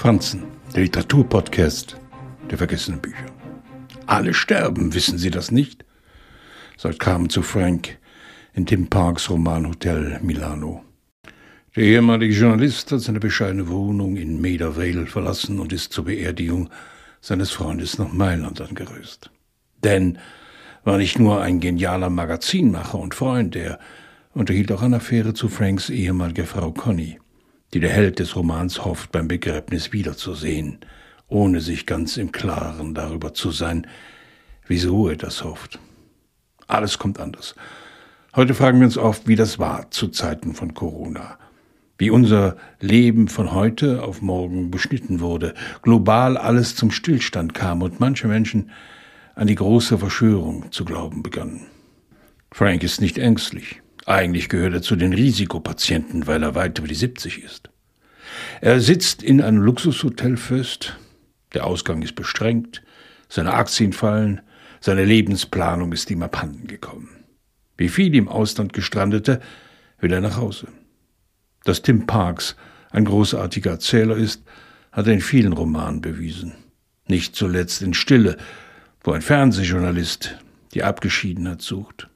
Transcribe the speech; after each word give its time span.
Franzen, 0.00 0.44
der 0.74 0.84
Literaturpodcast 0.84 2.00
der 2.50 2.56
vergessenen 2.56 3.02
Bücher. 3.02 3.26
Alle 4.06 4.32
sterben, 4.32 4.94
wissen 4.94 5.18
Sie 5.18 5.30
das 5.30 5.50
nicht? 5.50 5.84
sagt 6.78 7.00
Carmen 7.00 7.28
zu 7.28 7.42
Frank 7.42 7.98
in 8.54 8.64
Tim 8.64 8.86
Parks 8.86 9.28
Roman 9.28 9.68
Hotel 9.68 10.18
Milano. 10.22 10.82
Der 11.76 11.82
ehemalige 11.82 12.32
Journalist 12.32 12.90
hat 12.90 13.00
seine 13.00 13.20
bescheidene 13.20 13.68
Wohnung 13.68 14.16
in 14.16 14.40
Maida 14.40 14.74
Vale 14.74 15.04
verlassen 15.04 15.60
und 15.60 15.70
ist 15.70 15.92
zur 15.92 16.06
Beerdigung 16.06 16.70
seines 17.20 17.50
Freundes 17.50 17.98
nach 17.98 18.10
Mailand 18.10 18.58
angereist. 18.62 19.30
Dan 19.82 20.16
war 20.82 20.96
nicht 20.96 21.18
nur 21.18 21.42
ein 21.42 21.60
genialer 21.60 22.08
Magazinmacher 22.08 22.98
und 22.98 23.14
Freund, 23.14 23.54
er 23.54 23.78
unterhielt 24.32 24.72
auch 24.72 24.80
eine 24.80 24.96
Affäre 24.96 25.34
zu 25.34 25.50
Franks 25.50 25.90
ehemaliger 25.90 26.46
Frau 26.46 26.72
Connie 26.72 27.19
die 27.72 27.80
der 27.80 27.90
Held 27.90 28.18
des 28.18 28.36
Romans 28.36 28.84
hofft, 28.84 29.12
beim 29.12 29.28
Begräbnis 29.28 29.92
wiederzusehen, 29.92 30.78
ohne 31.28 31.60
sich 31.60 31.86
ganz 31.86 32.16
im 32.16 32.32
Klaren 32.32 32.94
darüber 32.94 33.34
zu 33.34 33.50
sein, 33.50 33.86
wieso 34.66 35.08
er 35.08 35.16
das 35.16 35.44
hofft. 35.44 35.78
Alles 36.66 36.98
kommt 36.98 37.20
anders. 37.20 37.54
Heute 38.34 38.54
fragen 38.54 38.78
wir 38.78 38.86
uns 38.86 38.98
oft, 38.98 39.26
wie 39.26 39.36
das 39.36 39.58
war 39.58 39.90
zu 39.90 40.08
Zeiten 40.08 40.54
von 40.54 40.74
Corona. 40.74 41.38
Wie 41.98 42.10
unser 42.10 42.56
Leben 42.80 43.28
von 43.28 43.52
heute 43.52 44.02
auf 44.02 44.22
morgen 44.22 44.70
beschnitten 44.70 45.20
wurde, 45.20 45.54
global 45.82 46.36
alles 46.36 46.74
zum 46.74 46.90
Stillstand 46.90 47.54
kam 47.54 47.82
und 47.82 48.00
manche 48.00 48.26
Menschen 48.26 48.70
an 49.34 49.48
die 49.48 49.54
große 49.54 49.98
Verschwörung 49.98 50.70
zu 50.72 50.84
glauben 50.84 51.22
begannen. 51.22 51.66
Frank 52.52 52.82
ist 52.82 53.00
nicht 53.00 53.18
ängstlich. 53.18 53.82
Eigentlich 54.06 54.48
gehört 54.48 54.74
er 54.74 54.82
zu 54.82 54.96
den 54.96 55.12
Risikopatienten, 55.12 56.26
weil 56.26 56.42
er 56.42 56.54
weit 56.54 56.78
über 56.78 56.88
die 56.88 56.94
70 56.94 57.42
ist. 57.42 57.70
Er 58.60 58.80
sitzt 58.80 59.22
in 59.22 59.40
einem 59.40 59.58
Luxushotel 59.58 60.36
fest, 60.36 60.96
der 61.54 61.66
Ausgang 61.66 62.02
ist 62.02 62.14
bestrengt, 62.14 62.82
seine 63.28 63.54
Aktien 63.54 63.92
fallen, 63.92 64.40
seine 64.80 65.04
Lebensplanung 65.04 65.92
ist 65.92 66.10
ihm 66.10 66.22
abhanden 66.22 66.66
gekommen. 66.66 67.24
Wie 67.76 67.88
viele 67.88 68.18
im 68.18 68.28
Ausland 68.28 68.72
gestrandete, 68.72 69.40
will 70.00 70.12
er 70.12 70.20
nach 70.20 70.36
Hause. 70.36 70.68
Dass 71.64 71.82
Tim 71.82 72.06
Parks 72.06 72.56
ein 72.90 73.04
großartiger 73.04 73.72
Erzähler 73.72 74.16
ist, 74.16 74.42
hat 74.92 75.06
er 75.06 75.12
in 75.12 75.20
vielen 75.20 75.52
Romanen 75.52 76.00
bewiesen. 76.00 76.54
Nicht 77.06 77.36
zuletzt 77.36 77.82
in 77.82 77.94
Stille, 77.94 78.36
wo 79.02 79.12
ein 79.12 79.22
Fernsehjournalist 79.22 80.38
die 80.74 80.82
Abgeschiedenheit 80.82 81.62
sucht 81.62 82.09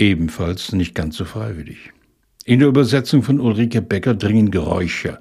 ebenfalls 0.00 0.72
nicht 0.72 0.94
ganz 0.94 1.16
so 1.16 1.24
freiwillig. 1.24 1.92
In 2.44 2.58
der 2.58 2.68
Übersetzung 2.68 3.22
von 3.22 3.38
Ulrike 3.38 3.82
Becker 3.82 4.14
dringen 4.14 4.50
Geräusche 4.50 5.18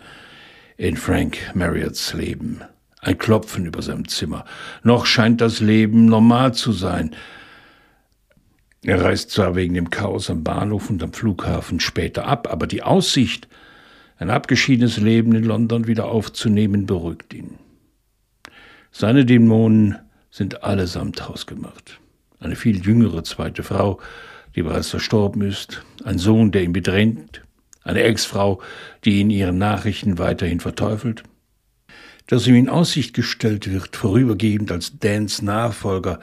in 0.78 0.96
Frank 0.96 1.38
Marriotts 1.54 2.14
Leben. 2.14 2.62
Ein 3.02 3.18
Klopfen 3.18 3.66
über 3.66 3.82
seinem 3.82 4.08
Zimmer. 4.08 4.46
Noch 4.84 5.06
scheint 5.06 5.42
das 5.42 5.60
Leben 5.60 6.06
normal 6.06 6.54
zu 6.54 6.72
sein. 6.72 7.16
Er 8.84 9.04
reist 9.04 9.32
zwar 9.32 9.56
wegen 9.56 9.74
dem 9.74 9.90
Chaos 9.90 10.30
am 10.30 10.44
Bahnhof 10.44 10.90
und 10.90 11.04
am 11.04 11.12
Flughafen 11.12 11.82
später 11.82 12.26
ab, 12.26 12.48
aber 12.50 12.66
die 12.66 12.82
Aussicht, 12.82 13.50
ein 14.18 14.30
abgeschiedenes 14.30 14.98
Leben 14.98 15.36
in 15.36 15.44
London 15.44 15.88
wieder 15.88 16.06
aufzunehmen, 16.06 16.86
beruhigt 16.86 17.34
ihn. 17.34 17.56
Seine 18.92 19.26
Dämonen 19.26 19.98
sind 20.32 20.64
allesamt 20.64 21.28
hausgemacht. 21.28 22.00
Eine 22.40 22.56
viel 22.56 22.86
jüngere 22.86 23.24
zweite 23.24 23.64
Frau 23.64 24.00
die 24.56 24.64
bereits 24.64 24.90
verstorben 24.90 25.42
ist, 25.42 25.84
ein 26.04 26.18
Sohn, 26.18 26.52
der 26.52 26.64
ihn 26.64 26.74
bedrängt, 26.74 27.42
eine 27.84 28.04
Ex-Frau, 28.04 28.62
die 29.06 29.20
ihn 29.20 29.30
ihren 29.30 29.58
Nachrichten 29.58 30.18
weiterhin 30.18 30.60
verteufelt. 30.60 31.24
Dass 32.28 32.48
ihm 32.48 32.56
in 32.56 32.70
Aussicht 32.70 33.14
gestellt 33.14 33.72
wird, 33.72 33.96
vorübergehend 33.96 34.72
als 34.72 35.00
Dans 35.00 35.42
Nachfolger 35.42 36.20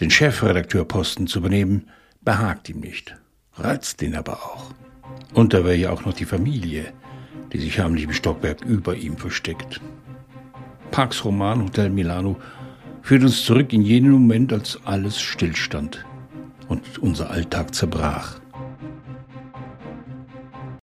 den 0.00 0.10
Chefredakteurposten 0.10 1.26
zu 1.26 1.40
übernehmen, 1.40 1.88
behagt 2.22 2.68
ihm 2.68 2.80
nicht, 2.80 3.16
reizt 3.54 4.02
ihn 4.02 4.14
aber 4.14 4.34
auch. 4.34 4.72
Und 5.34 5.54
da 5.54 5.64
wäre 5.64 5.76
ja 5.76 5.90
auch 5.90 6.04
noch 6.04 6.14
die 6.14 6.24
Familie, 6.24 6.92
die 7.52 7.58
sich 7.58 7.78
heimlich 7.78 8.04
im 8.04 8.12
Stockwerk 8.12 8.64
über 8.64 8.96
ihm 8.96 9.16
versteckt. 9.16 9.80
Parks 10.90 11.24
Roman 11.24 11.62
Hotel 11.62 11.90
Milano 11.90 12.36
führt 13.02 13.22
uns 13.22 13.44
zurück 13.44 13.72
in 13.72 13.82
jenen 13.82 14.10
Moment, 14.10 14.52
als 14.52 14.78
alles 14.84 15.20
stillstand 15.20 16.04
und 16.68 16.98
unser 16.98 17.30
Alltag 17.30 17.74
zerbrach. 17.74 18.40